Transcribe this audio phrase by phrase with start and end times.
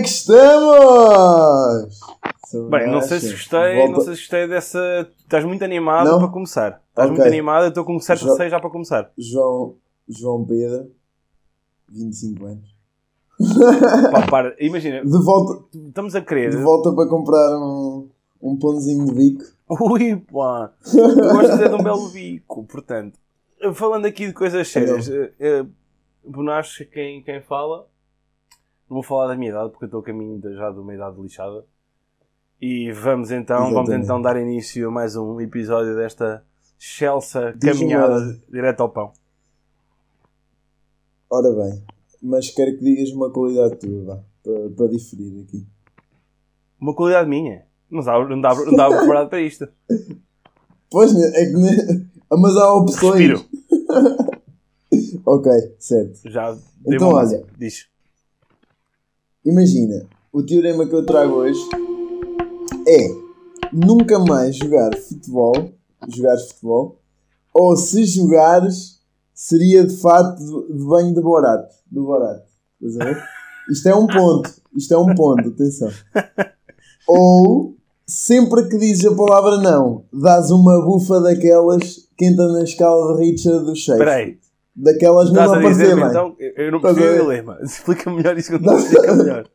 [0.00, 2.00] É que estamos?
[2.70, 5.08] Bem, não sei se gostei, Volta- não sei se gostei dessa.
[5.18, 6.18] Estás muito animado Não?
[6.18, 6.82] para começar.
[6.88, 7.18] Estás Ok.
[7.18, 9.12] muito animado, eu estou com um certo Jo- já para começar.
[9.18, 9.74] João,
[10.08, 10.90] João Pedro,
[11.90, 12.74] 25 anos.
[14.10, 16.50] Pá, para, imagina, De volta, estamos a querer.
[16.50, 18.08] de volta para comprar um,
[18.40, 19.44] um pãozinho de bico.
[19.68, 20.72] Ui, pá,
[21.32, 22.64] gosto de, de um belo bico.
[22.64, 23.18] Portanto,
[23.74, 25.64] falando aqui de coisas sérias, eh, eh,
[26.24, 27.86] Bonasco, quem, quem fala,
[28.90, 30.92] não vou falar da minha idade porque eu estou a caminho de- já de uma
[30.94, 31.64] idade lixada.
[32.60, 36.44] E vamos então, vamos então dar início a mais um episódio desta
[36.78, 39.12] Chelsea caminhada direto ao pão.
[41.30, 41.82] Ora bem,
[42.20, 45.64] mas quero que digas uma qualidade tua, vá, para, para diferir aqui.
[46.80, 47.64] Uma qualidade minha.
[47.90, 49.68] Não dá, não dá, não dá preparado para isto.
[50.90, 51.52] Pois, né, é que.
[51.52, 53.20] né, Mas há opções.
[53.30, 53.44] Respiro.
[55.24, 56.28] Ok, certo.
[56.28, 57.44] Já Então, olha.
[57.56, 57.88] Diz.
[59.50, 61.60] Imagina, o teorema que eu trago hoje
[62.86, 63.08] é
[63.72, 65.72] nunca mais jogar futebol,
[66.08, 67.00] jogares futebol,
[67.52, 69.00] ou se jogares,
[69.34, 71.68] seria de fato de de banho de Borat.
[71.90, 72.44] Do Borat.
[72.80, 73.24] Estás a ver?
[73.68, 74.50] Isto é um ponto.
[74.76, 75.90] Isto é um ponto, atenção.
[77.08, 77.74] Ou
[78.06, 83.24] sempre que dizes a palavra não, dás uma bufa daquelas que entra na escala de
[83.24, 83.98] Richard do Shakespeare.
[83.98, 84.39] Espera aí.
[84.82, 86.08] Daquelas a aparecer, mãe.
[86.08, 86.36] então?
[86.38, 87.20] Eu não percebi ver?
[87.20, 87.58] o dilema.
[87.62, 89.46] Explica melhor isso que eu não explica melhor.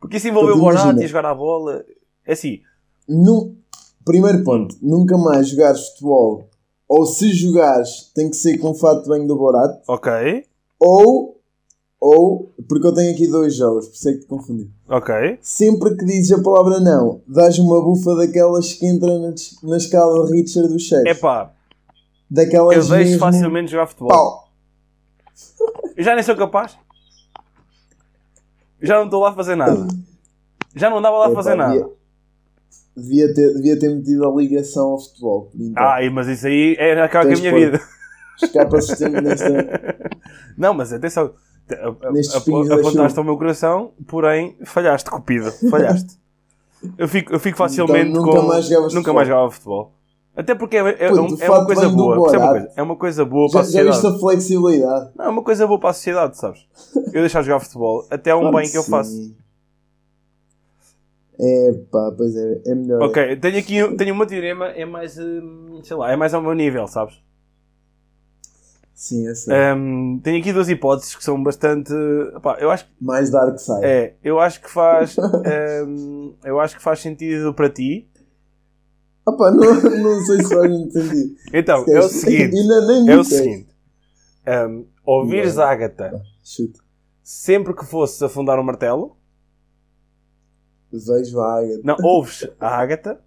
[0.00, 1.84] Porque isso envolveu o e jogar a bola.
[2.26, 2.60] É assim.
[3.08, 3.56] Nu-
[4.04, 6.48] Primeiro ponto, nunca mais jogares futebol.
[6.88, 9.82] Ou se jogares, tem que ser com fato de banho do Borat.
[9.86, 10.10] Ok.
[10.80, 11.38] Ou,
[12.00, 14.70] ou, porque eu tenho aqui dois jogos, por isso é que te confundi.
[14.88, 15.14] Ok.
[15.42, 20.26] Sempre que dizes a palavra não, dás uma bufa daquelas que entra na, na escala
[20.30, 21.06] Richard do chefe.
[21.10, 21.52] Epá,
[22.30, 23.18] Daquelas eu deixo mesmo...
[23.18, 24.08] facilmente jogar futebol.
[24.08, 24.47] Pau!
[25.96, 26.76] Eu já nem sou capaz.
[28.80, 29.86] Já não estou lá a fazer nada.
[30.74, 31.74] Já não andava lá a fazer nada.
[32.96, 35.50] Devia, devia ter, devia ter metido a ligação ao futebol.
[35.54, 37.80] Então, Ai, mas isso aí é acaba com a minha vida.
[38.40, 39.48] Escapa sistema nesta...
[40.56, 41.32] Não, mas atenção.
[42.76, 45.50] Apontaste ao meu coração, porém falhaste, cupido.
[45.70, 46.16] Falhaste.
[46.96, 48.46] Eu fico, eu fico facilmente Então, nunca com.
[48.46, 49.14] mais nunca futebol.
[49.14, 49.92] mais jogava futebol.
[50.38, 52.16] Até porque é, é, um- o é uma coisa boa.
[52.16, 52.72] Uma coisa?
[52.76, 53.96] É uma coisa boa para Já, a já sociedade.
[54.02, 55.10] viste a flexibilidade?
[55.16, 56.64] Não, é uma coisa boa para a sociedade, sabes?
[57.12, 59.34] Eu deixar de jogar futebol, até é um Claro bem que eu faço.
[61.40, 63.02] É pá, pois é, é melhor.
[63.02, 66.54] Ok, tenho aqui tenho uma teorema, é mais, hum, sei lá, é mais ao meu
[66.54, 67.20] nível, sabes?
[68.94, 69.50] Sim, é sim.
[69.52, 71.92] Hum, tenho aqui duas hipóteses que são bastante.
[72.60, 73.84] Eu acho que Mais Dark Side.
[73.84, 75.16] é, eu acho que faz,
[75.86, 78.08] hum, eu acho que faz sentido para ti.
[79.28, 81.34] Ah pá, não, não sei se faz muito sentido.
[81.52, 83.68] Então, Se é o seguinte, nem é o seguinte.
[84.68, 86.80] hum, ouvires a Agatha Chuta.
[87.22, 89.16] sempre que fosses afundar um martelo,
[90.92, 91.80] Vejo a Ágata.
[91.84, 93.20] não, ouves a Agatha,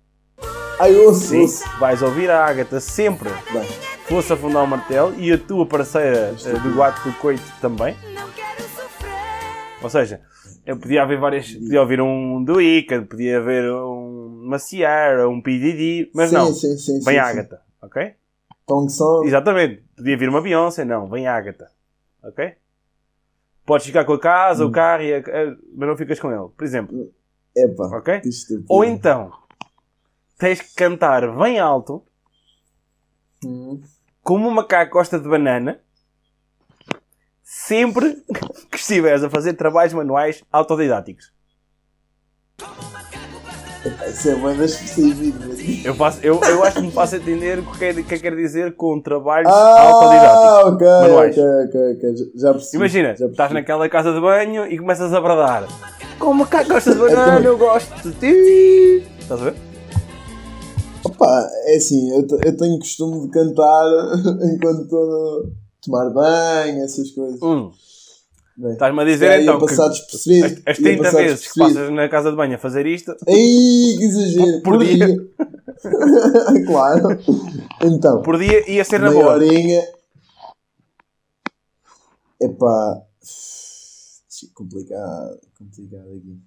[0.80, 1.64] Ai, ouço, sim, ouço.
[1.80, 6.54] vais ouvir a Agatha sempre que fosse afundar um martelo e a tua parceira eh,
[6.60, 7.96] do guato do coito também.
[9.84, 10.22] Ou seja,
[10.66, 11.52] eu podia haver várias.
[11.54, 16.54] Podia ouvir um do Ica, podia haver um Maciar, um PDD, mas sim, não.
[16.54, 17.48] Sim, sim, Vem sim, a sim.
[17.82, 18.14] Ok?
[18.66, 19.28] Tong Song.
[19.28, 19.84] Exatamente.
[19.96, 21.70] Podia vir uma Beyoncé, não, vem a Agatha,
[22.24, 22.54] ok?
[23.66, 24.70] Podes ficar com a casa, Hum.
[24.70, 27.12] o carro, a- mas não ficas com ele, por exemplo,
[27.78, 27.98] pá.
[27.98, 28.22] ok?
[28.68, 29.32] Ou então
[30.38, 32.04] tens que cantar bem alto,
[33.46, 33.82] Hum.
[34.24, 35.80] como um macaco gosta de banana,
[37.54, 38.16] sempre
[38.72, 41.34] que estiveres a fazer trabalhos manuais autodidáticos.
[44.08, 45.88] Isso é.
[45.90, 48.74] Eu, faço, eu, eu acho que me faço entender o que, é, que quer dizer
[48.76, 50.74] com trabalhos Ah, autodidáticos.
[50.74, 51.38] ok, Manuais.
[51.38, 52.16] ok, ok, ok.
[52.36, 52.78] Já- percebi.
[52.78, 53.32] Imagina, já percebi.
[53.32, 55.68] estás naquela casa de banho e começas a bradar.
[56.20, 59.04] Como macaco gosta de banana, eu gosto de ti.
[59.20, 59.56] Estás a ver?
[61.04, 63.84] Opa, é assim, eu, eu tenho costume de cantar
[64.56, 65.52] enquanto estou
[65.82, 67.42] tomar banho, essas coisas.
[67.42, 67.72] Hum.
[68.72, 72.08] Estás-me a dizer ia então que as, as ia 30 passar vezes que passas na
[72.10, 74.62] casa de banho a fazer isto, Ei, que exagero!
[74.62, 75.08] Por- por dia.
[76.68, 77.20] claro.
[77.82, 79.32] Então, por dia ia ser na boa.
[79.34, 79.82] horinha.
[82.40, 83.02] Epá.
[84.56, 86.40] Complicado, complicado aqui.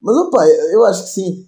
[0.00, 1.46] Mas opa, eu acho que sim.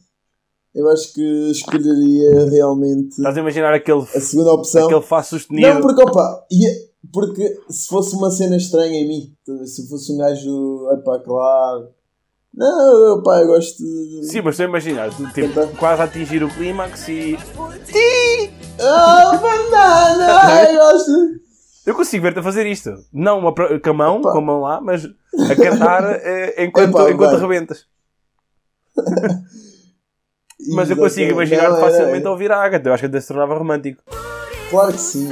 [0.74, 4.86] Eu acho que escolheria realmente Estás a imaginar aquele, a segunda opção.
[4.86, 5.66] aquele Fá sustenido.
[5.68, 9.34] Não, porque opa, ia- porque se fosse uma cena estranha em mim,
[9.66, 11.88] se fosse um gajo, epá, claro.
[12.54, 14.24] Não, opa, eu gosto de.
[14.26, 15.68] Sim, mas estou a imaginar, tu, tipo, Então.
[15.76, 17.38] quase a atingir o clímax e.
[18.80, 20.26] Ah, banana!
[20.42, 21.10] Ai, eu gosto!
[21.86, 22.90] Eu consigo ver-te a fazer isto.
[23.12, 24.32] Não uma, com a mão, Epá.
[24.32, 27.40] com a mão lá, mas a cantar eh, enquanto, Epá, enquanto vai.
[27.40, 27.86] rebentas.
[30.74, 31.52] Mas eu consigo Exatamente.
[31.54, 32.88] imaginar Não, era- facilmente a ouvir a Agatha.
[32.88, 34.02] Eu acho que até se tornava romântico.
[34.70, 35.28] Claro que sim.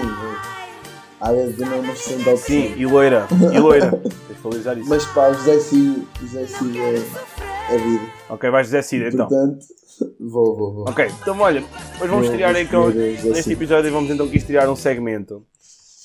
[1.20, 2.36] A Agatha não é uma excelente opção.
[2.36, 3.26] Sim, e loira.
[3.52, 3.90] E loira.
[3.90, 4.88] Tens de valorizar isso.
[4.88, 8.04] Mas pá, o José Cid, José Cid é, é vida.
[8.28, 9.28] Ok, vais José Cid então.
[9.28, 9.66] Portanto,
[10.20, 10.88] vou, vou, vou.
[10.88, 11.64] Ok, então olha,
[12.00, 15.42] hoje vamos estrear então, neste episódio vamos então aqui estrear um segmento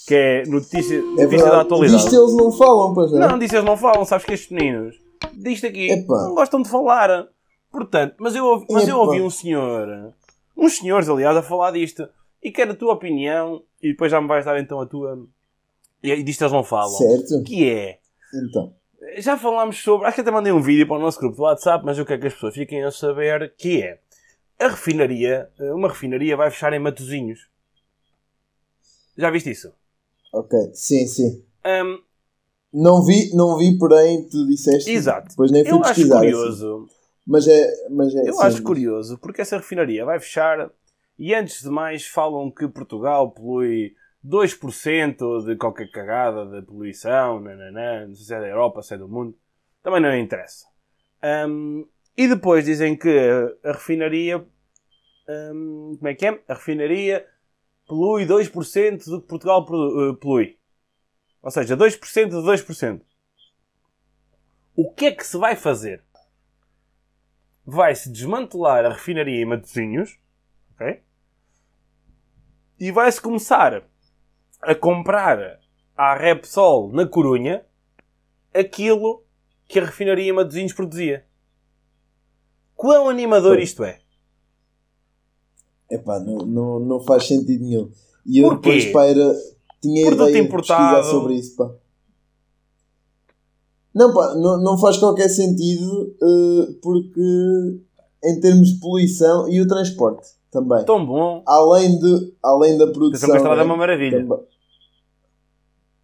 [0.07, 2.01] que é notícia, É notícia da atualidade.
[2.03, 3.19] Disto eles não falam, pois não?
[3.19, 4.95] Não, disso eles não falam, sabes que estes meninos
[5.33, 6.23] disto aqui Epá.
[6.23, 7.27] não gostam de falar.
[7.71, 10.13] Portanto, mas eu, mas eu ouvi um senhor,
[10.57, 12.07] uns senhores aliás, a falar disto
[12.41, 15.27] e quero a tua opinião e depois já me vais dar então a tua.
[16.03, 16.89] E disto eles não falam.
[16.89, 17.43] Certo?
[17.43, 17.99] Que é.
[18.33, 18.73] Então.
[19.17, 20.07] Já falámos sobre.
[20.07, 22.21] Acho que até mandei um vídeo para o nosso grupo do WhatsApp, mas eu quero
[22.21, 23.99] que as pessoas fiquem a saber que é.
[24.59, 27.49] A refinaria, uma refinaria vai fechar em Matozinhos.
[29.17, 29.71] Já viste isso?
[30.33, 30.57] Ok.
[30.73, 31.43] Sim, sim.
[31.65, 31.99] Hum,
[32.71, 34.89] Não vi, não vi, porém, tu disseste.
[34.91, 35.29] Exato.
[35.29, 36.17] Depois nem fui eu acho pesquisar.
[36.19, 36.31] assim.
[36.31, 36.87] curioso.
[37.25, 37.89] Mas é.
[37.89, 40.71] Mas é Eu sim, acho curioso porque essa refinaria vai fechar
[41.21, 43.95] e antes de mais falam que Portugal polui
[44.25, 48.97] 2% de qualquer cagada de poluição, nananã, não sei se é da Europa, se é
[48.97, 49.37] do mundo,
[49.83, 50.65] também não interessa.
[51.47, 51.87] Hum,
[52.17, 53.09] e depois dizem que
[53.63, 54.45] a refinaria,
[55.29, 56.43] hum, como é que é?
[56.47, 57.25] A refinaria
[57.87, 60.57] polui 2% do que Portugal eh, polui.
[61.41, 63.01] Ou seja, 2% de 2%.
[64.75, 66.03] O que é que se vai fazer?
[67.65, 70.19] vai-se desmantelar a refinaria em Matosinhos,
[70.73, 71.01] ok?
[72.81, 73.83] E vai-se começar
[74.59, 75.59] a comprar
[75.95, 77.63] à Repsol na Corunha
[78.51, 79.23] aquilo
[79.67, 81.23] que a refinaria Matosinhos produzia.
[82.75, 83.99] Quão animador isto é?
[85.91, 87.91] Epá, não, não, não faz sentido nenhum.
[88.25, 88.81] E eu Porquê?
[88.83, 89.13] depois,
[89.79, 90.95] tinha Produto ideia de importado.
[90.95, 91.71] pesquisar sobre isso, pá.
[93.93, 97.79] Não, pá, não, não faz qualquer sentido eh, porque
[98.23, 100.83] em termos de poluição e o transporte também.
[100.85, 101.41] Tão bom.
[101.47, 103.07] Além, de, além da produção.
[103.09, 104.21] Atenção que a estrada é né, uma maravilha.
[104.21, 104.45] também-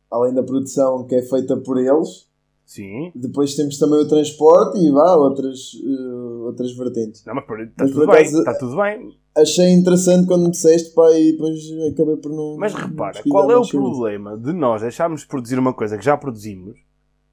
[0.09, 2.27] além da produção que é feita por eles,
[2.65, 3.11] Sim.
[3.13, 7.23] depois temos também o transporte e vá, outras, eh, outras vertentes.
[7.25, 8.21] Não, mas está tudo por bem.
[8.21, 9.17] acaso- Está tudo bem.
[9.37, 11.59] Achei interessante quando me disseste, pá, e depois
[11.93, 12.57] acabei por não.
[12.57, 13.71] Mas repara, qual é o isso.
[13.71, 16.75] problema de nós deixarmos de produzir uma coisa que já produzimos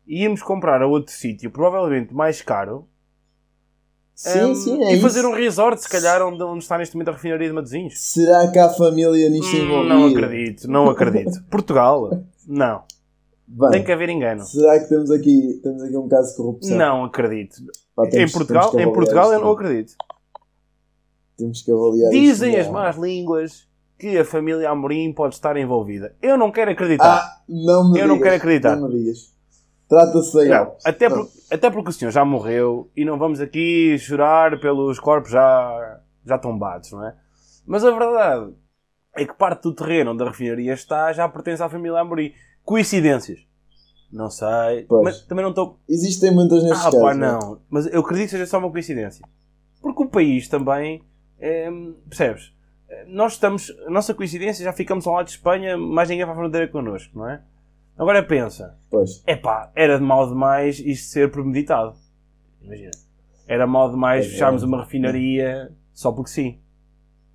[0.06, 2.86] e íamos comprar a outro sítio, provavelmente mais caro,
[4.14, 5.02] Sim, hum, sim, é e isso.
[5.02, 7.98] fazer um resort, se calhar, onde, onde está neste momento a refinaria de Matosinhos?
[8.00, 9.94] Será que há família nisto Hum, envolvida?
[9.94, 11.42] não acredito, não acredito.
[11.50, 12.22] Portugal?
[12.46, 12.82] Não.
[13.46, 14.42] Bem, Tem que haver engano.
[14.44, 16.76] será que temos aqui, temos aqui um caso de corrupção?
[16.78, 17.56] Não acredito.
[17.94, 19.94] Pá, temos- em Portugal, em Portugal eu não acredito.
[21.36, 22.72] Temos que avaliar Dizem isto, as não.
[22.74, 23.66] más línguas
[23.98, 26.14] que a família Amorim pode estar envolvida.
[26.22, 27.16] Eu não quero acreditar.
[27.16, 28.76] Ah, não me Eu não digas, quero acreditar.
[28.76, 29.33] Não me digas.
[29.88, 33.96] Trata-se da Não, até, por- até porque o senhor já morreu e não vamos aqui
[33.98, 37.14] chorar pelos corpos já, já tombados, não é?
[37.66, 38.52] Mas a verdade
[39.16, 42.32] é que parte do terreno onde a refinaria está já pertence à família Amorim.
[42.64, 43.40] Coincidências?
[44.10, 44.84] Não sei.
[44.88, 45.04] Pois.
[45.04, 45.78] Mas também não estou.
[45.88, 47.00] Existem muitas nestes Ah, casos.
[47.00, 47.32] pá, não é?
[47.32, 47.60] não.
[47.68, 49.24] Mas eu acredito que seja só uma coincidência.
[49.82, 51.02] Porque o país também.
[51.38, 51.68] é,
[52.08, 52.52] percebes?
[53.08, 53.70] Nós estamos.
[53.86, 57.28] A nossa coincidência já ficamos ao lado de Espanha, mais ninguém vai fronteira connosco, não
[57.28, 57.42] é?
[57.98, 58.76] Agora pensa.
[58.90, 59.22] Pois.
[59.26, 61.94] Epá, era de mal demais isto ser premeditado.
[62.62, 62.90] Imagina.
[63.46, 64.76] Era mal demais É fecharmos verdade.
[64.78, 66.58] uma refinaria só porque sim.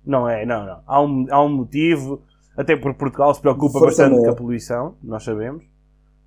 [0.04, 0.80] Não é, não, não.
[0.86, 2.22] Há um, há um motivo,
[2.56, 5.64] até porque Portugal se preocupa Força bastante com a poluição, nós sabemos.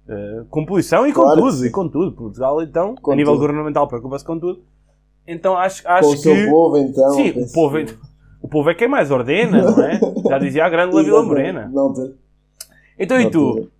[0.07, 2.11] Eh, com poluição e com Claro tudo, e com tudo.
[2.15, 3.41] Portugal, então, Com a nível tudo.
[3.41, 4.61] governamental, preocupa-se com tudo.
[5.27, 6.17] Então acho, Com acho o que.
[6.17, 7.09] seu povo, então.
[7.11, 7.97] sim, o povo, é, que-
[8.41, 9.99] o povo é quem mais ordena, não é?
[10.29, 11.23] Já dizia a grande La Vila.
[11.23, 11.69] Morena.
[11.73, 12.13] Não, te-
[12.99, 13.71] Então e não tu?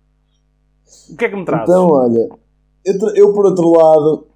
[1.10, 1.68] O que é que me trazes?
[1.68, 2.28] Então, olha,
[2.84, 4.26] eu, eu por outro lado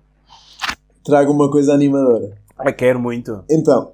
[1.04, 2.36] trago uma coisa animadora.
[2.56, 3.44] Ah, quero muito.
[3.50, 3.92] Então,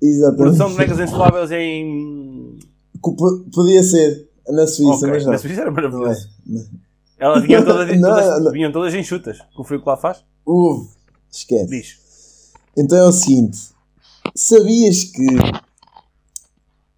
[0.00, 0.38] exatamente.
[0.38, 2.58] Produção de bonecas insufláveis em.
[3.54, 5.32] Podia ser na Suíça, Ok, mas não.
[5.32, 5.82] Na Suíça era Não é.
[5.82, 6.28] maravilhoso.
[7.18, 8.52] Elas vinham todas, Não, todas, não.
[8.52, 9.38] vinham todas enxutas.
[9.54, 10.24] Com o frio que lá faz?
[10.46, 10.88] Uf,
[11.30, 11.66] esquece.
[11.68, 11.98] Diz.
[12.76, 13.58] Então é o seguinte:
[14.34, 15.26] sabias que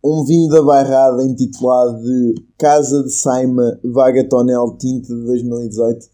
[0.07, 6.07] um vinho da Bairrada intitulado de Casa de Saima Vagatonel Tinta de 2018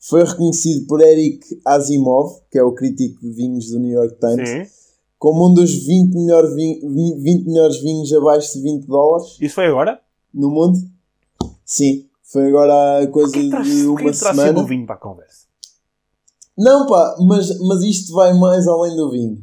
[0.00, 4.48] foi reconhecido por Eric Asimov, que é o crítico de vinhos do New York Times,
[4.48, 4.62] Sim.
[5.18, 6.80] como um dos 20, melhor vin-
[7.20, 10.00] 20 melhores vinhos abaixo de 20 dólares Isso foi agora?
[10.32, 10.78] no mundo.
[11.64, 14.60] Sim, foi agora a coisa que traz, de uma que semana.
[14.60, 15.46] o vinho para a conversa?
[16.56, 19.38] Não, pá, mas, mas isto vai mais além do vinho.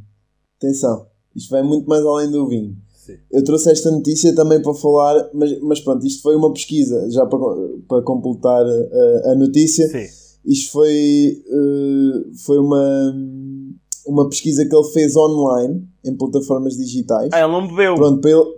[0.57, 2.75] Atenção, isto vai muito mais além do vinho.
[3.05, 3.13] Sim.
[3.31, 7.25] Eu trouxe esta notícia também para falar, mas, mas pronto, isto foi uma pesquisa, já
[7.25, 7.39] para,
[7.87, 9.87] para completar a, a notícia.
[9.87, 10.05] Sim.
[10.45, 13.15] Isto foi, eh, foi uma,
[14.07, 17.29] uma pesquisa que ele fez online, em plataformas digitais.
[17.33, 17.95] Ah, ele não bebeu.
[17.95, 18.55] Pronto, para ele.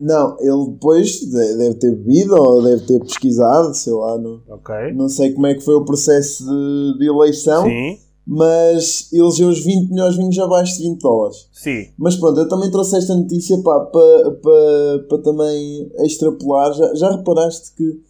[0.00, 4.74] Não, ele depois de- deve ter bebido ou deve ter pesquisado, sei lá, não, Ok.
[4.94, 7.96] não sei como é que foi o processo de, de eleição, Sim.
[8.26, 11.48] Mas elegeu os 20 melhores vinhos abaixo de 20 dólares.
[11.52, 11.88] Sim.
[11.98, 16.72] Mas pronto, eu também trouxe esta notícia para para para também extrapolar.
[16.72, 18.00] Já, já reparaste que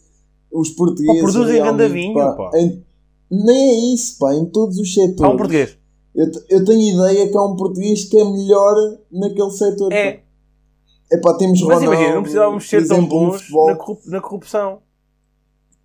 [0.53, 1.21] os portugueses.
[1.21, 2.51] Pá, produzem ganda vinho, pá.
[2.55, 2.83] em-
[3.31, 5.21] nem é isso, pá, em todos os setores.
[5.23, 5.77] Há um português.
[6.15, 8.75] Eu, eu tenho ideia que há um português que é melhor
[9.11, 9.93] naquele setor.
[9.93, 10.21] É.
[11.11, 14.79] É pá, temos Mas Ronaldo, imagina, não precisávamos ser tão bons na, corrup- na corrupção.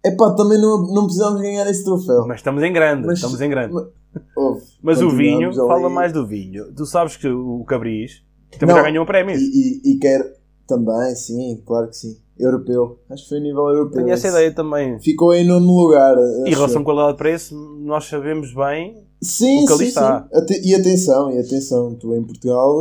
[0.03, 2.25] É pá, também não, não precisávamos ganhar esse troféu.
[2.27, 3.05] Mas estamos em grande.
[3.05, 3.73] Mas- estamos em grande.
[3.73, 3.87] mas-
[4.35, 5.55] Ouve, Mas o vinho, ali.
[5.57, 6.73] fala mais do vinho.
[6.73, 8.23] Tu sabes que o Cabris
[8.57, 8.81] também Não.
[8.83, 9.39] já ganhou prémios.
[9.39, 10.35] E, e, e quer
[10.67, 12.17] também, sim, claro que sim.
[12.39, 12.97] Europeu.
[13.09, 13.97] Acho que foi a nível europeu.
[14.01, 14.35] Tenho essa esse.
[14.37, 14.97] ideia também.
[14.99, 16.15] Ficou em nono lugar.
[16.45, 19.03] E em relação qualidade-preço, nós sabemos bem.
[19.21, 20.27] Sim, o que ali sim, está.
[20.47, 20.61] sim.
[20.63, 22.73] E atenção, e atenção, tu em Portugal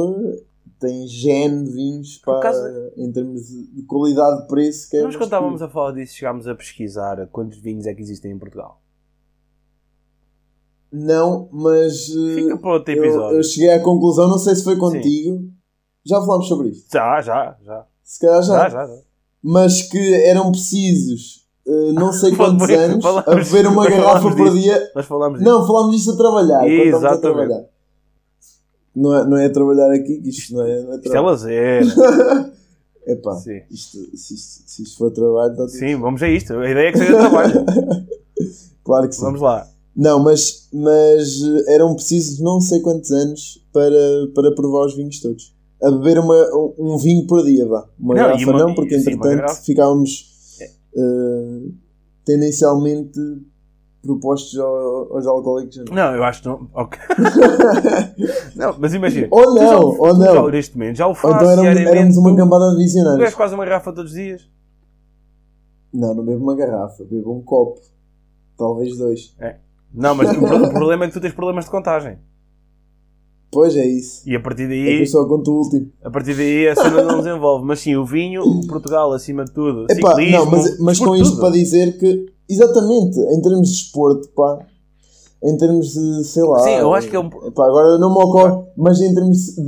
[0.82, 2.52] eh, tens gene de vinhos para,
[2.96, 4.88] em termos de de qualidade de preço.
[4.90, 8.00] Que é Nós quando estávamos a falar disso, chegámos a pesquisar quantos vinhos é que
[8.02, 8.80] existem em Portugal.
[10.90, 13.36] Não, mas eh, Fica para outro eu, episódio.
[13.36, 15.50] eu cheguei à conclusão, não sei se foi contigo.
[16.04, 16.90] Já falámos sobre isto.
[16.90, 17.86] Já, já, já.
[18.02, 18.56] Se calhar já.
[18.56, 19.02] Já, já, já.
[19.42, 24.30] Mas que eram precisos eh, não sei quantos Falamos- anos a falamos- beber uma garrafa
[24.30, 24.58] por disso.
[24.58, 24.90] dia.
[24.94, 25.50] Nós falámos disso.
[25.50, 26.66] Não, falámos disto a trabalhar.
[26.66, 27.20] estamos a Exatamente.
[27.20, 27.64] trabalhar.
[29.00, 31.84] Não é, não é trabalhar aqui, isto não é, não é Isto é lazer.
[33.06, 33.60] Epá, Sim.
[33.70, 36.52] isto, se, isto, se isto for trabalho, tudo Sim, vamos a isto.
[36.54, 37.52] A ideia é que seja trabalho.
[38.84, 39.20] Claro que sim.
[39.22, 39.68] Vamos lá.
[39.94, 43.92] Não, mas, mas eram precisos não sei quantos anos para,
[44.34, 45.54] para provar os vinhos todos.
[45.82, 46.34] A beber uma,
[46.78, 47.86] um vinho por dia, vá.
[48.00, 50.30] Uma Não, garrafa uma- não, porque sim, entretanto ficávamos
[50.96, 51.60] eh,
[52.24, 53.20] tendencialmente
[54.08, 55.84] propostos ao- aos alcoólicos.
[55.90, 56.68] Não, eu acho que não.
[56.74, 56.98] Ok.
[58.56, 59.28] não, mas imagina.
[59.30, 60.48] Ou já não, ou já não.
[60.48, 63.34] neste momento, já o faço então éramos, éramos uma cambada de Tu bebes visionários.
[63.34, 64.48] quase uma garrafa todos os dias.
[65.92, 67.80] Não, não bebo uma garrafa, bebo um copo.
[68.56, 69.34] Talvez dois.
[69.94, 72.18] Não, mas o, pro- o problema é que tu tens problemas de contagem.
[73.50, 74.28] Pois é isso.
[74.28, 75.90] E a partir É daí, eu só conto o último.
[76.04, 77.64] a partir daí a cena não desenvolve.
[77.64, 79.86] Mas sim, o vinho, o Portugal acima de tudo.
[79.90, 81.40] Epá, ciclismo, não, mas, mas com desporto, isto tudo.
[81.40, 84.58] para dizer que, exatamente, em termos de esporte, pá,
[85.42, 86.58] em termos de, sei lá.
[86.60, 89.62] Sim, eu acho que é um- Epá, agora não me ocorre, mas em termos de.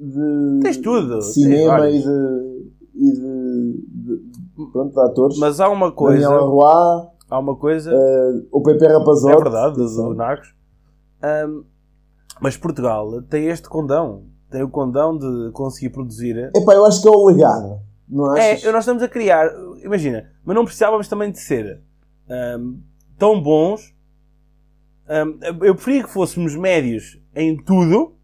[0.00, 2.04] de Tens tudo, de tens cinema e vários.
[2.04, 2.70] de.
[2.94, 3.84] e de.
[3.92, 5.38] de pronto, de atores.
[5.38, 6.28] Mas há uma Daniel coisa.
[6.28, 7.92] Arroy, Há uma coisa.
[7.92, 9.32] eh, o Pepe Rapazote.
[9.34, 10.52] É verdade, do, Narcos.
[11.22, 11.62] Ahm,
[12.40, 14.22] mas Portugal tem este condão.
[14.50, 16.50] Tem o condão de conseguir produzir.
[16.56, 18.64] Epá, eu acho que é o legado, não achas?
[18.64, 19.48] É, nós estamos a criar.
[19.84, 21.80] Imagina, mas não precisávamos também de ser
[22.30, 22.78] ahm,
[23.18, 23.94] tão bons.
[25.08, 28.14] Ahm, eu preferia que fôssemos médios em tudo.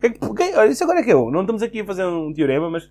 [0.00, 1.30] Que é que- porque- olha, isso agora é que eu.
[1.30, 2.90] Não estamos aqui a fazer um teorema, mas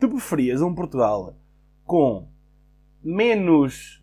[0.00, 1.36] tu preferias um Portugal
[1.84, 2.26] com
[3.02, 4.02] menos,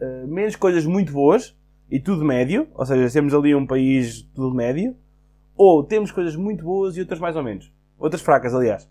[0.00, 1.54] ah, menos coisas muito boas
[1.90, 4.96] e tudo médio, ou seja, temos ali um país tudo médio,
[5.56, 7.70] ou temos coisas muito boas e outras mais ou menos.
[7.98, 8.88] Outras fracas, aliás.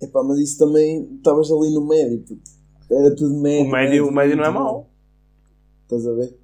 [0.00, 1.08] Epá, mas isso também.
[1.16, 2.20] Estavas ali no médio.
[2.20, 2.61] puto.
[2.92, 3.66] Era tudo médio.
[3.66, 4.90] O médio, o tudo médio não é mau.
[5.84, 6.38] Estás a ver?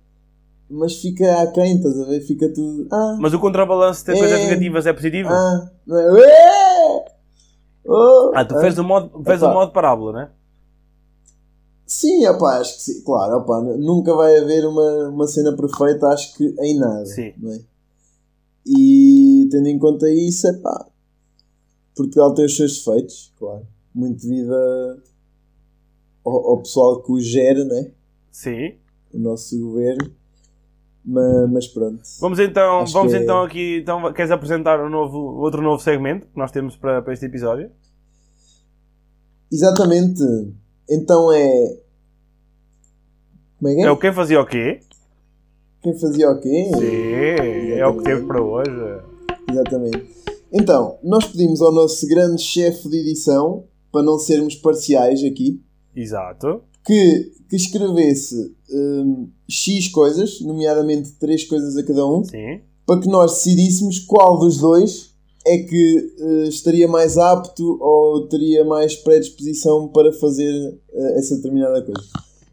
[0.70, 2.20] Mas fica aquém, estás a ver?
[2.20, 2.86] Fica tudo.
[2.92, 4.18] Ah, Mas o contrabalanço de ter É.
[4.18, 5.28] coisas negativas é positivo?
[5.30, 6.12] ah, não é?
[6.12, 7.04] Ué!
[7.86, 8.60] Oh, Ah, tu ah.
[8.60, 10.30] fez o modo, fez o modo parábola, né?
[11.86, 13.02] Sim, opá, acho que sim.
[13.02, 17.06] Claro, opá, n- nunca vai haver uma, uma cena perfeita, acho que em nada.
[17.06, 17.32] Sim.
[17.38, 17.60] Não é?
[18.66, 20.86] E tendo em conta isso, é pá.
[21.96, 23.66] Portugal tem os seus defeitos, claro.
[23.94, 24.96] Muito devido a-
[26.28, 27.90] ao, ao pessoal que o gera, né?
[28.30, 28.74] Sim.
[29.12, 30.10] O nosso governo.
[31.04, 32.02] Mas, mas pronto.
[32.20, 33.78] Vamos então, Acho vamos é- então aqui.
[33.78, 37.70] Então, queres apresentar um novo, outro novo segmento que nós temos para, para este episódio?
[39.50, 40.22] Exatamente.
[40.88, 41.78] Então é.
[43.58, 43.84] Como é que é?
[43.84, 44.80] É o quem fazia o quê?
[45.82, 46.70] Quem fazia o quê?
[46.76, 48.70] Sim, é o que teve para hoje.
[49.50, 50.06] Exatamente.
[50.52, 55.62] Então, nós pedimos ao nosso grande chefe de edição, para não sermos parciais aqui,
[56.00, 56.62] Exato.
[56.84, 62.60] que, que escrevesse hum, X coisas, nomeadamente três coisas a cada um, Sim.
[62.86, 65.14] para que nós decidíssemos qual dos dois
[65.46, 70.52] é que eh, estaria mais apto ou teria mais predisposição para fazer
[70.92, 72.06] eh, essa determinada coisa.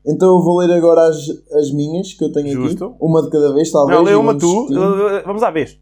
[0.06, 1.18] Então eu vou ler agora as,
[1.52, 2.86] as minhas que eu tenho Justo.
[2.86, 3.98] aqui, uma de cada vez, talvez.
[3.98, 4.68] Não, lê uma tu.
[5.26, 5.78] Vamos à vez.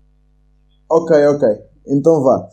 [0.89, 1.47] Ok, ok.
[1.87, 2.47] Então vá.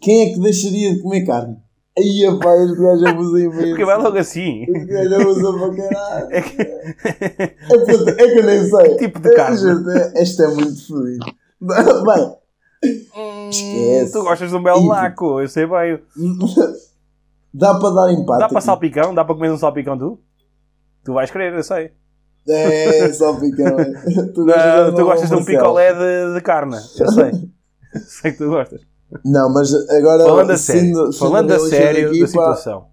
[0.00, 1.56] Quem é que deixaria de comer carne?
[1.98, 3.68] Aí, pá, este gajo abusa imenso.
[3.68, 4.62] Porque vai logo assim.
[4.62, 6.28] Este gajo abusa para caralho.
[6.30, 6.62] É que...
[6.62, 8.88] É, é que eu nem sei.
[8.90, 9.56] Que tipo de carne?
[9.56, 11.26] É, juro, é- Este é muito fodido.
[11.60, 12.36] Bem,
[13.50, 14.12] Esquece.
[14.12, 16.00] Tu gostas de um belo naco, eu sei bem.
[17.54, 18.40] dá para dar empate.
[18.40, 18.66] Dá para aqui.
[18.66, 19.14] salpicão?
[19.14, 20.18] Dá para comer um salpicão tu?
[21.04, 21.92] Tu vais querer, eu sei.
[22.48, 23.76] É, salpicão.
[24.34, 27.30] Tu Não, tu gostas de um picolé de, de carne, eu sei.
[28.04, 28.80] sei que tu gostas.
[29.24, 30.24] Não, mas agora.
[30.24, 32.86] Falando a sério, falando a sério da situação.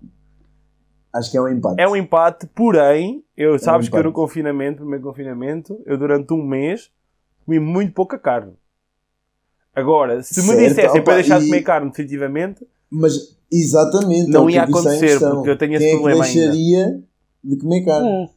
[1.12, 1.82] Acho que é um empate.
[1.82, 6.44] É um empate, porém, eu sabes que eu no confinamento, primeiro confinamento, eu durante um
[6.44, 6.92] mês
[7.46, 8.54] comi muito pouca carne.
[9.74, 14.30] Agora, se me dissessem para deixar de comer carne definitivamente, Mas, exatamente.
[14.30, 17.04] Não é o que ia acontecer, porque eu tenho esse Quem problema é que deixaria
[17.44, 18.30] de comer carne?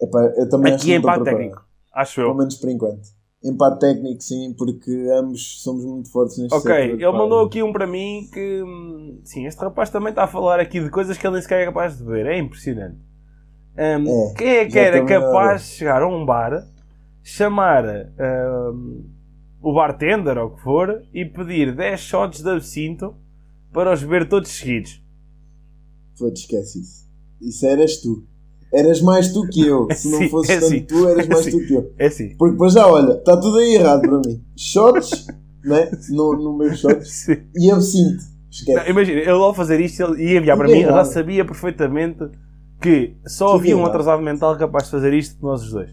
[0.00, 1.64] Epá, eu também acho aqui que é não empate técnico.
[1.92, 2.34] Acho Pelo eu.
[2.34, 3.19] menos por enquanto.
[3.42, 7.18] Empate técnico, sim, porque ambos somos muito fortes neste Ok, setor, ele pá.
[7.18, 8.62] mandou aqui um para mim que.
[8.62, 11.60] hum, Sim, este rapaz também está a falar aqui de coisas que ele nem sequer
[11.62, 12.26] é capaz de ver.
[12.26, 12.98] É impressionante.
[13.78, 16.66] Hum, É, quem é que era não capaz de chegar a um bar,
[17.22, 17.84] chamar
[18.74, 19.04] hum,
[19.62, 23.16] o bartender ou o que for e pedir 10 shots de absinto
[23.72, 25.02] para os beber todos seguidos?
[26.14, 27.08] Te esquece isso.
[27.40, 28.24] Isso eras tu.
[28.72, 29.86] Eras mais tu que eu.
[29.90, 30.80] É Se não sim, fosses é tanto sim.
[30.82, 31.50] tu, eras É mais sim.
[31.50, 31.92] tu que eu.
[31.98, 32.36] É assim.
[32.36, 34.44] Porque para já, olha, está tudo aí errado para mim.
[34.56, 35.26] Shots,
[35.64, 35.90] né?
[36.10, 37.10] No, no meu shots.
[37.26, 37.36] Sim.
[37.56, 38.22] E absinto.
[38.50, 38.78] Esquece.
[38.78, 41.04] Não, imagina, ele ao fazer isto ele ia enviar para mim, eu já errado.
[41.06, 42.18] sabia perfeitamente
[42.80, 43.90] que só Tudo havia um errado.
[43.90, 45.90] atrasado mental capaz de fazer isto de nós os dois.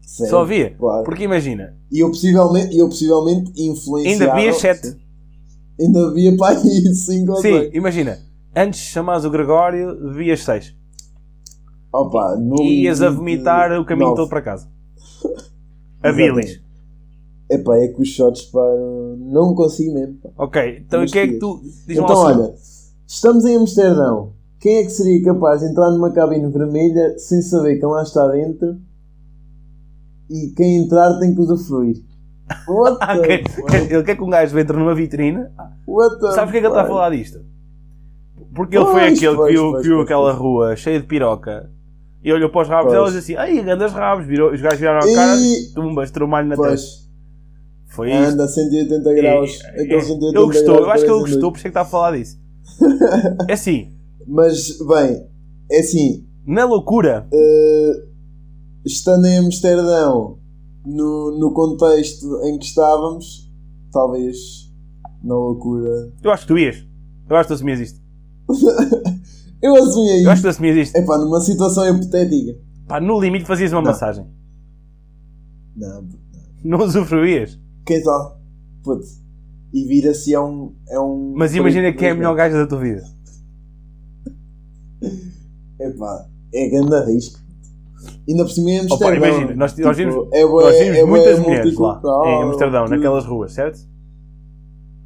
[0.00, 0.70] Sério, Só havia.
[0.70, 1.04] Claro.
[1.04, 4.22] Porque imagina, E eu possivelmente, eu possivelmente influenciava.
[4.24, 4.96] ainda havia 7.
[5.80, 7.70] Ainda havia para aí 5 ou Sim, 6.
[7.74, 8.18] imagina,
[8.56, 10.74] antes de chamares o Gregório, bebias 6.
[11.92, 14.68] Opa, E ias a vomitar o caminho todo para casa.
[16.02, 16.60] A bilis.
[17.50, 18.60] Epá, é que os shots, pá,
[19.18, 20.14] não consigo mesmo.
[20.22, 20.28] pá.
[20.36, 21.60] Ok, então o que é que- tu.
[21.86, 22.40] Diz-me Então, assim.
[22.40, 22.54] olha,
[23.06, 24.32] estamos em Amsterdão.
[24.60, 28.28] Quem é que seria capaz de entrar numa cabine vermelha sem saber quem lá está
[28.28, 28.76] dentro?
[30.28, 31.96] E quem entrar tem que usufruir.
[32.68, 33.44] What Ah, the ok.
[33.48, 33.74] fuck?
[33.94, 35.46] Ele quer que um gajo entre numa vitrine.
[35.86, 37.40] What the Sabes porque é que ele está a falar disto?
[38.54, 41.70] Porque ele foi Pois, aquele que viu, pois, viu pois, aquela rua cheia de piroca
[42.22, 44.26] e olhou para os rabos delas assim: Ai, grandes rabos.
[44.26, 45.72] Virou, os gajos viraram a cara, E...
[45.74, 46.68] tumbas, tromalho na testa.
[46.68, 47.08] Pois,
[47.94, 48.32] Foi isto.
[48.32, 49.50] anda a 180 graus.
[49.60, 51.70] E- Aqueles e- 180 ele gostou, graus eu acho que ele gostou, por isso é
[51.70, 52.38] que está a falar disso.
[53.48, 53.94] É assim,
[54.26, 55.26] Mas, bem,
[55.70, 57.92] é assim, na loucura, eh,
[58.84, 60.38] estando em Amsterdão,
[60.84, 63.50] no, no contexto em que estávamos,
[63.92, 64.36] talvez
[65.24, 66.12] na loucura.
[66.22, 66.76] eu acho que tu ias.
[67.28, 68.00] Eu acho que tu assumias isto.
[69.62, 70.96] Eu assumi Eu acho que tu assumias isto.
[70.96, 72.58] Epá, numa situação hipotética.
[72.86, 73.90] Pá, no limite fazias uma Não.
[73.90, 74.26] massagem.
[75.76, 76.08] Não,
[76.64, 77.58] Não usufruías.
[77.86, 78.34] quem sabe?
[78.82, 79.22] Putz.
[79.72, 81.34] E vira-se é um, é um.
[81.36, 83.02] Mas imagina que é a melhor gaja da tua vida.
[85.80, 87.38] Epá, é grande risco.
[88.28, 89.16] Ainda por cima Opa, Amsterdão.
[89.16, 92.94] imagina, nós, nós vimos, é bué- nós vimos é muitas mulheres lá, em Amsterdão, tudo,
[92.96, 93.80] naquelas ruas, certo?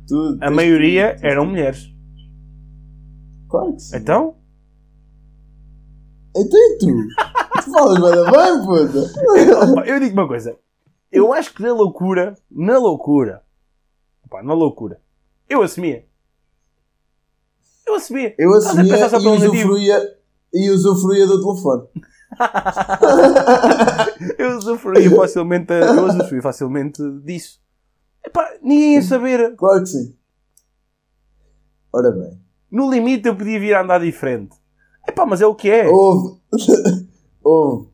[0.07, 1.25] tudo, A maioria tudo.
[1.27, 1.91] eram mulheres.
[3.49, 3.97] Claro que sim.
[3.97, 4.35] Então,
[6.35, 6.87] Então e tu?
[7.63, 9.13] tu falas bem, bem, puta.
[9.87, 10.57] eu digo uma coisa.
[11.11, 13.43] Eu acho que na loucura, na loucura,
[14.43, 15.01] na loucura,
[15.49, 16.07] eu assumia.
[17.87, 18.35] Eu assumia.
[18.39, 20.17] Eu assumia e usufruía,
[20.55, 21.89] e usufruía do telefone.
[24.39, 27.61] eu usufruía facilmente, eu usufruía facilmente disso.
[28.25, 29.55] Epá, ninguém ia saber.
[29.57, 30.17] Claro que sim.
[31.93, 32.41] Ora bem.
[32.71, 34.57] No limite eu podia vir a andar diferente.
[35.09, 35.89] Epá, mas é o que é.
[35.89, 36.39] Houve.
[37.43, 37.89] Houve.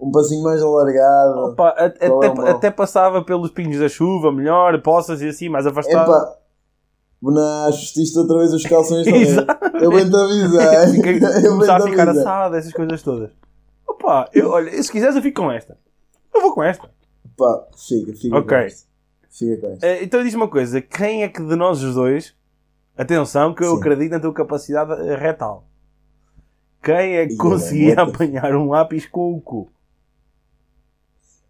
[0.00, 1.38] Um passinho mais alargado.
[1.52, 2.46] Opa, a- é até, mal?
[2.48, 6.08] até passava pelos pingos da chuva, melhor, poças e assim, mais afastado.
[6.10, 6.34] Epá.
[7.20, 9.82] Bonas, vestiste outra vez os calções também.
[9.82, 11.44] Eu bem te avisei.
[11.44, 12.22] Eu começar a ficar avisei.
[12.22, 13.30] assado, essas coisas todas.
[13.88, 15.76] Opa, eu, olha, se quiseres eu fico com esta.
[16.32, 16.88] Eu vou com esta.
[17.36, 18.48] Pá, fica, fica Ok.
[18.48, 18.86] com esta.
[19.30, 19.84] Fica com esta.
[19.86, 22.34] Eh, Então diz uma coisa, quem é que de nós os dois,
[22.96, 23.78] atenção que eu Sim.
[23.78, 25.64] acredito na tua capacidade retal,
[26.82, 29.68] quem é que Ih, conseguia the- apanhar um lápis com o cu?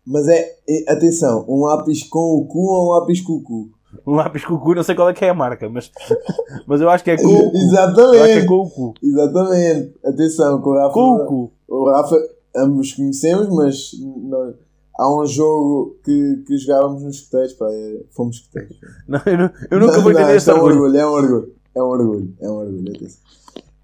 [0.06, 3.70] Mas é, é- atenção, um lápis com o cu ou um lápis com o cu?
[4.06, 5.90] Um lápis com o cu, não sei qual é que é a marca, mas,
[6.66, 7.36] mas eu acho que é com o cu.
[7.36, 8.46] Eu acho que é Exatamente.
[8.46, 8.94] com o cu.
[9.02, 9.94] Exatamente.
[10.04, 10.92] Atenção, com o Rafa.
[10.94, 11.52] Com o cu.
[11.68, 12.16] O Rafa,
[12.56, 14.54] ambos conhecemos, mas não-
[14.98, 18.76] há um jogo que, que jogávamos nos escuteiros, pá, é- fomos escuteiros.
[19.06, 20.82] Não, eu, eu nunca vou Não, entender esse isto é um orgulho.
[20.84, 21.54] orgulho, é um orgulho.
[21.74, 23.20] É um orgulho, é um orgulho, atenção.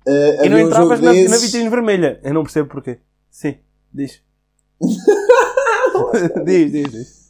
[0.06, 2.20] Eh, E não entravas na, desses- na vitrine vermelha.
[2.22, 2.98] Eu não percebo porquê.
[3.30, 3.56] Sim,
[3.92, 4.22] diz.
[6.44, 7.24] diz, diz, diz.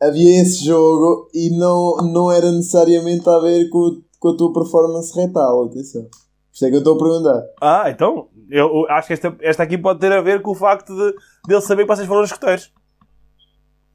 [0.00, 5.14] havia esse jogo e não, não era necessariamente a ver com, com a tua performance
[5.14, 6.02] retal, atenção.
[6.02, 6.10] Por
[6.52, 7.42] isso é que eu estou a perguntar.
[7.60, 10.54] Ah, então, eu, eu acho que esta, esta aqui pode ter a ver com o
[10.54, 11.12] facto de,
[11.48, 12.72] de ele saber que vocês foram os escuteiros.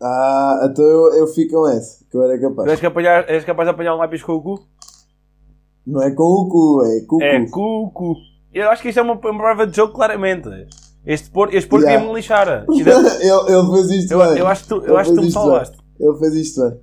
[0.02, 2.70] Ah, então eu, eu fico com essa, que eu era capaz.
[2.70, 4.66] És capaz, és capaz de apanhar um lápis com o cu?
[5.86, 7.52] Não é com o cu, é com o É, cu.
[7.52, 8.16] com o cu.
[8.54, 10.50] Eu acho que isto é uma, uma prova de jogo, claramente.
[11.06, 12.04] Este porco, este porco Yeah.
[12.06, 12.66] ia-me lixar.
[12.70, 14.38] Ele, fez isto Eu, bem.
[14.40, 15.78] eu acho que tu, eu acho que tu me salvaste.
[16.00, 16.80] Ele fez isto bem.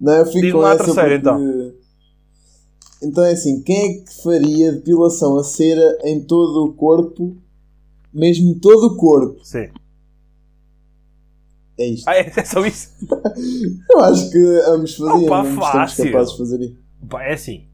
[0.00, 1.74] Não, eu fico Diz-me com essa terceira, porque...
[3.02, 7.36] Então é assim, quem é que faria depilação a cera em todo o corpo?
[8.12, 9.44] Mesmo todo o corpo?
[9.44, 9.68] Sim.
[11.78, 12.08] É isto.
[12.08, 12.88] Ah, é, é só isso?
[13.90, 15.22] Eu acho que ambos fazíamos.
[15.24, 16.04] Opa, ambos fácil.
[16.06, 16.76] capazes de fazer isso.
[17.08, 17.67] Pá, é assim.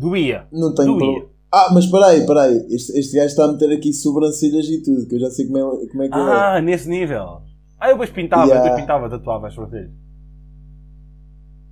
[0.00, 0.46] Doía.
[0.52, 0.98] Não tenho Doía.
[0.98, 1.30] problema.
[1.52, 2.66] Ah, mas peraí, peraí.
[2.70, 5.58] Este, este gajo está a meter aqui sobrancelhas e tudo, que eu já sei como
[5.58, 6.18] é, como é que é.
[6.18, 7.42] Ah, nesse nível.
[7.78, 8.70] Ah, eu depois pintava, Yeah.
[8.70, 9.90] eu pintava, tatuava as sobrancelhas.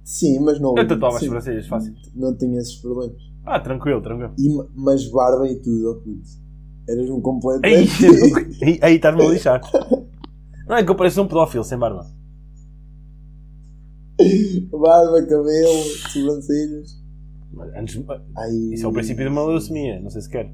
[0.04, 0.74] Sim, mas não.
[0.76, 1.94] Eu tatuava as sobrancelhas, fácil.
[2.14, 3.16] Não tinha esses problemas.
[3.46, 4.32] Ah, tranquilo, tranquilo.
[4.38, 6.48] E, ma- mas barba e tudo, ó puto.
[6.88, 7.60] Eras um completo.
[7.64, 7.86] Aí,
[8.62, 9.60] aí, aí estás-me a lixar.
[10.66, 12.04] Não é que eu pareço um pedófilo sem barba.
[14.70, 16.90] barba, cabelo, sobrancelhas.
[17.52, 18.00] Mas Antes,
[18.36, 20.52] Ai, isso é o princípio de uma leucemia, não sei se quer.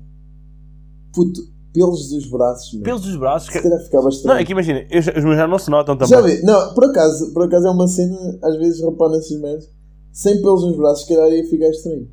[1.13, 1.41] Puto,
[1.73, 2.83] pelos dos braços, meu.
[2.83, 3.49] Pelos dos braços.
[3.49, 3.63] Se Que...
[3.63, 4.41] calhar ficava Não, estranho.
[4.41, 6.09] é que imagina, eu os meus já não se notam também.
[6.11, 9.69] Já vi, não, por acaso, por acaso é uma cena, às vezes rapar nessas merdas,
[10.13, 12.09] sem pelos nos braços, se calhar ia ficar estranho.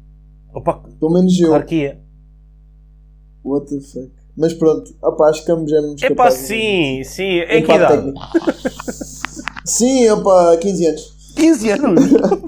[0.54, 1.50] Opa, Pelo menos eu.
[1.50, 2.02] claro que é.
[3.44, 4.12] What the fuck.
[4.36, 7.24] Mas pronto, opá, acho que ambos É pá, capazes de- sim, sim.
[7.48, 8.14] Em que idade?
[9.66, 11.34] Sim, opá, 15 anos.
[11.36, 12.02] 15 anos.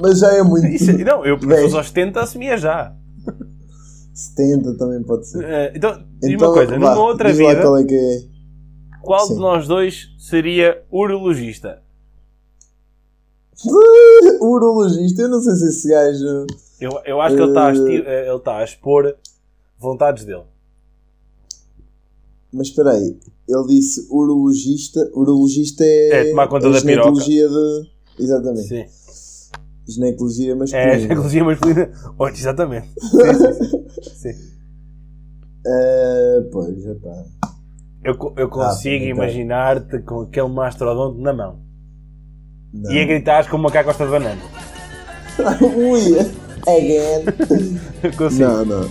[0.00, 0.66] Mas já é muito.
[0.66, 2.94] Isso, não, eu pessoas aos 70 assumia já.
[4.14, 5.42] 70 também pode ser.
[5.44, 8.22] Eh, Então, diz Então, uma coisa, vá, numa outra vida, qual é é.
[9.02, 11.82] qual de nós dois seria urologista?
[14.40, 16.46] Urologista, eu não sei se esse gajo.
[16.80, 18.02] Eu, eu acho que ele está a, Eh.
[18.28, 19.14] eh, está a expor
[19.78, 20.42] vontades dele.
[22.52, 23.16] Mas espera aí,
[23.48, 25.08] ele disse urologista.
[25.14, 26.08] Urologista é.
[26.08, 27.20] É tomar conta da piroca.
[27.24, 27.88] de.
[28.18, 28.68] Exatamente.
[28.68, 28.84] Sim.
[29.94, 30.98] Ginecologia É masculina.
[30.98, 31.90] ginecologia masculina.
[32.18, 32.88] Oh, exatamente.
[33.00, 34.52] Sim, sim, sim.
[35.66, 37.24] Eh, pois, epá.
[38.04, 39.16] Eu, co- eu consigo então.
[39.16, 41.60] imaginar-te com aquele mastrodonte na mão.
[42.74, 42.90] Não.
[42.90, 44.40] E a gritares com uma cacosta de banana.
[45.76, 46.18] Ui,
[46.66, 47.24] again.
[48.02, 48.42] Eu consigo.
[48.44, 48.90] Não, não.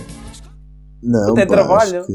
[1.02, 2.06] Não, Até pá, trabalho.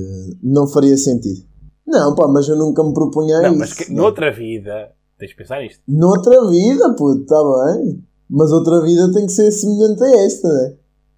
[0.41, 1.45] não faria sentido.
[1.85, 3.59] Não, pá, mas eu nunca me propunha Não, isso.
[3.59, 4.03] mas que, não.
[4.03, 5.81] noutra vida, tens de pensar nisto.
[5.87, 7.35] Noutra vida, puto, está
[7.75, 8.03] bem.
[8.29, 10.75] Mas outra vida tem que ser semelhante a esta, né?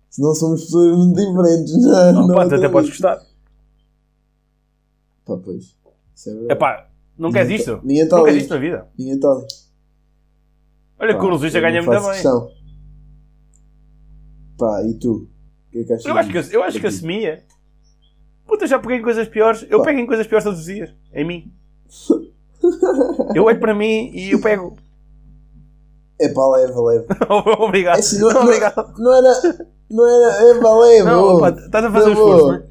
[0.09, 1.73] Senão somos pessoas muito diferentes.
[1.81, 3.17] Não, Não, não pá, até podes gostar.
[5.25, 5.75] Pá, pois.
[6.27, 6.51] É.
[6.53, 7.75] Epá, não queres Ninguém isto?
[7.77, 8.87] tá- ninguém tá não queres isto na vida?
[8.97, 9.45] Ninguém ali.
[10.99, 12.11] Olha, Pá, que o eu ganha muito bem.
[12.13, 12.51] questão.
[14.57, 15.13] Pá, e tu?
[15.13, 16.53] O que é que achas Eu acho que, disso?
[16.53, 17.43] eu acho que assumia.
[18.45, 19.65] Puta, já peguei em coisas piores.
[19.69, 19.85] Eu Pá.
[19.85, 20.93] pego em coisas piores todos os dias.
[21.13, 21.53] Em mim.
[23.33, 24.75] Eu olho para mim e eu pego.
[26.21, 27.05] É pá, leva, leva.
[27.59, 27.95] Obrigado.
[27.95, 28.93] É assim, não, não, não, obrigado.
[28.97, 29.67] não era.
[29.89, 30.49] Não era.
[30.49, 31.09] É pá, leva.
[31.09, 32.63] Não, opa, estás a fazer um esforço, não é?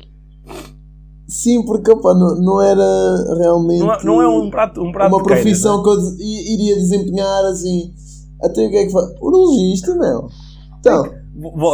[1.27, 3.81] Sim, porque opa, não, não era realmente.
[3.81, 6.75] Não é, não é um prato, um prato uma de queiras, profissão que eu iria
[6.77, 7.95] desempenhar assim.
[8.43, 9.11] Até o que é que faz?
[9.21, 10.29] Urologista, meu.
[10.79, 11.19] Então, não é?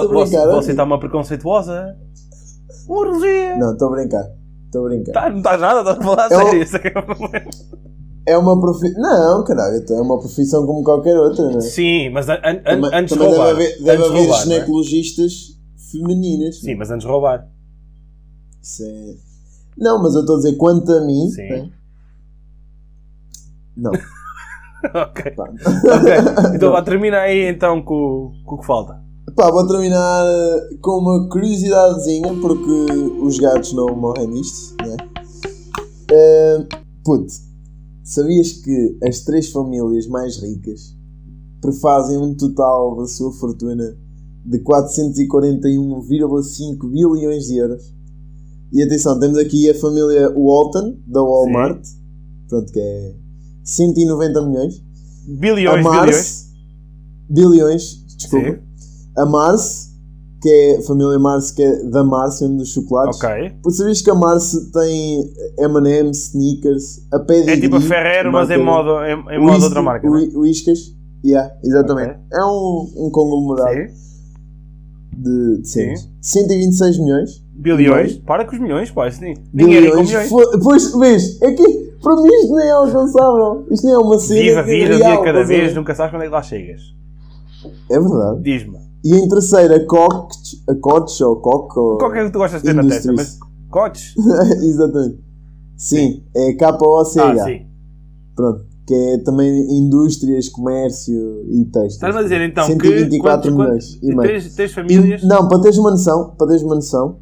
[0.07, 1.97] Você, você está uma preconceituosa.
[2.89, 3.57] Urologia.
[3.57, 4.25] não, estou a brincar.
[4.67, 5.13] Estou a brincar.
[5.13, 6.63] Tá, não estás nada, estás a falar É sério.
[6.63, 7.51] Isso é que é o problema.
[8.27, 9.03] É uma profissão.
[9.03, 11.61] Não, caralho, então é uma profissão como qualquer outra, não é?
[11.61, 13.47] Sim, mas an- an- Também, antes de também roubar.
[13.55, 14.43] deve haver, deve haver roubar, é?
[14.45, 15.59] ginecologistas
[15.93, 16.61] femininas.
[16.61, 17.47] Sim, mas antes de roubar.
[18.63, 19.15] Isso é...
[19.77, 21.29] Não, mas eu estou a dizer quanto a mim.
[21.29, 21.43] Sim.
[21.49, 21.71] né?
[23.77, 23.91] Não.
[25.03, 25.31] ok.
[25.33, 25.45] Pá.
[25.51, 26.55] Ok.
[26.55, 29.03] Então vá, termina aí então com, com o que falta.
[29.37, 32.71] Pá, vou terminar eh, com uma curiosidadezinha, porque
[33.21, 34.97] os gatos não morrem nisto, né?
[36.11, 36.65] Eh,
[37.05, 37.27] puto,
[38.05, 40.95] sabias que as três famílias mais ricas
[41.61, 43.97] prefazem um total da sua fortuna
[44.45, 47.93] de 441,5 bilhões de euros?
[48.71, 51.83] E atenção, temos aqui a família Walton, da Walmart,
[52.49, 53.15] pronto, que é
[53.63, 54.83] 190 milhões.
[55.27, 55.85] Bilhões, a bilhões.
[55.85, 56.51] Mars,
[57.31, 58.51] bilhões, desculpa.
[58.51, 58.59] Sim.
[59.17, 59.84] A Mars,
[60.45, 63.19] que é a família Mars, que é da Mars, mesmo dos chocolates.
[63.19, 63.53] Ok.
[63.63, 67.55] Porque sabias que a Mars tem M&M's, Sneakers, a Pedigree...
[67.55, 70.07] É tipo a Ferrero, mas em marca- modo, em, em modo Whisky- outra marca.
[70.07, 70.21] não é?
[70.21, 70.79] Whi- Whiskas.
[71.25, 72.11] Yeah, exatamente.
[72.11, 72.21] Ok.
[72.35, 73.95] É um, um conglomerado Sim.
[75.17, 76.11] de, de cenas.
[76.21, 77.43] 126 milhões.
[77.57, 78.17] Bilhões?
[78.19, 79.09] Para com os milhões, pá.
[79.09, 80.29] Isso nem, ninguém é milhões.
[80.63, 83.67] Pois, vês, é que para mim isto nem é alcançável.
[83.71, 84.41] Isto nem é uma cena.
[84.43, 86.83] Viva a vida, dia cada vez, nunca sabes quando é que lá chegas.
[87.91, 88.43] É verdade.
[88.43, 88.84] Diz-me.
[89.05, 91.79] E em terceira, a Cox, a Cox ou Coco.
[91.81, 93.13] ou- Qual que é que tu gostas de ter na testa?
[93.13, 93.39] Industries.
[93.41, 94.15] Mas cotes?
[94.65, 95.19] Exatamente.
[95.77, 97.43] Sim, é K-O-C-H.
[97.43, 97.67] Ah, sim.
[98.35, 98.65] Pronto.
[98.87, 101.97] Que é também indústrias, comércio e texto.
[101.97, 104.21] Estás-me a dizer então que 124 quantos- milhões quantos- e meio.
[104.23, 105.23] três, três famílias.
[105.23, 107.19] E- não, para teres uma noção, para teres uma noção,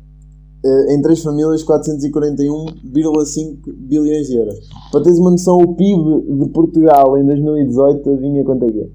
[0.64, 4.59] eh, em três famílias 441,5 bilhões de euros.
[4.90, 8.88] Para teres uma noção, o PIB de Portugal em 2018 adivinha quanto é que é?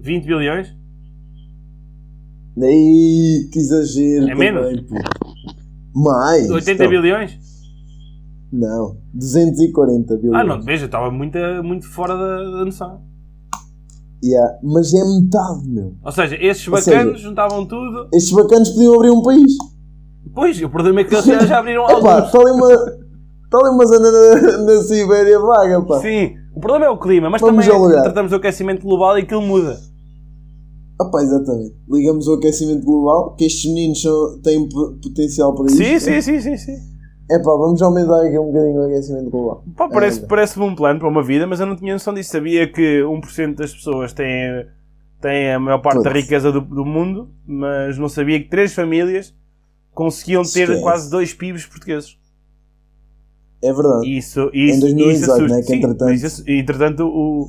[0.00, 0.74] 20 bilhões?
[2.62, 4.28] Ei, que exagero.
[4.28, 4.62] É menos?
[4.66, 4.94] também, pô.
[5.94, 6.48] Mais.
[6.50, 6.88] 80 então.
[7.02, 7.38] bilhões?
[8.52, 10.36] Não, 240 bilhões.
[10.40, 13.00] Ah, não, veja, estava muito, muito fora da, da noção.
[14.22, 15.94] Yeah, Mas é metade, meu.
[16.04, 18.08] Ou seja, esses Ou seja- bacanos juntavam tudo.
[18.12, 19.52] Estes bacanos podiam abrir um país.
[20.34, 22.26] Pois, o problema é que eles já, abriram Epá, alguns.
[22.26, 26.00] está ali uma, está ali uma zona na, na Sibéria vaga, pá.
[26.00, 28.02] Sim, o problema é o clima, mas Vamos também lugar.
[28.02, 29.78] tratamos do aquecimento global e aquilo muda.
[31.08, 31.74] Pá, exatamente.
[31.88, 35.76] Ligamos o aquecimento global, que estes meninos são, têm potencial para isso.
[35.76, 36.76] Sim, sim, sim, sim, sim.
[37.30, 39.64] É pá, vamos aumentar aqui um bocadinho o aquecimento global.
[39.76, 42.30] Pá, parece, É, parece-me um plano para uma vida, mas eu não tinha noção disso.
[42.32, 44.66] Sabia que 1% das pessoas têm,
[45.20, 46.22] têm a maior parte da Putz.
[46.24, 49.32] riqueza do, do mundo, mas não sabia que três famílias
[49.94, 50.82] conseguiam ter Esquece.
[50.82, 52.18] quase dois PIBs portugueses.
[53.62, 54.08] É verdade.
[54.16, 55.54] Isso, isso, 2018, isso assusta.
[55.54, 57.46] né, que Sim, entretanto- mas isso- entretanto, o,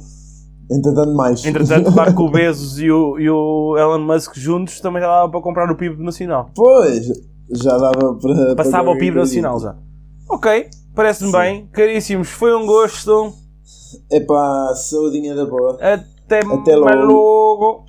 [0.71, 1.45] Entretanto, mais.
[1.45, 5.29] entretanto, claro que o Bezos e o, e o Elon Musk juntos também já dava
[5.29, 6.49] para comprar o PIB nacional.
[6.55, 7.07] Pois,
[7.51, 8.55] já dava para.
[8.55, 9.75] Passava para o PIB nacional já.
[10.29, 11.67] Ok, parece-me bem.
[11.73, 13.33] Caríssimos, foi um gosto.
[14.09, 15.77] É pá, saudinha da boa.
[15.81, 17.05] Até, Até logo.
[17.05, 17.85] logo.